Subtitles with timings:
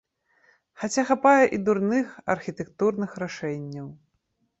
[0.83, 3.87] Хаця хапае і дурных архітэктурных рашэнняў.